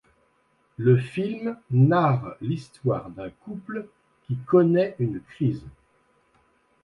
Le 0.77 0.97
film 0.97 1.59
narre 1.69 2.35
l'histoire 2.41 3.11
d'un 3.11 3.29
couple 3.29 3.85
qui 4.25 4.35
connait 4.35 4.95
une 4.97 5.19
crise. 5.19 5.61